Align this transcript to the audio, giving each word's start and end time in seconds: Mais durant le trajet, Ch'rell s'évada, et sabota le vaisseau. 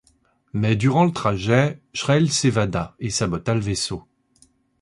Mais 0.51 0.75
durant 0.75 1.05
le 1.05 1.11
trajet, 1.11 1.79
Ch'rell 1.93 2.31
s'évada, 2.31 2.95
et 2.97 3.11
sabota 3.11 3.53
le 3.53 3.59
vaisseau. 3.61 4.03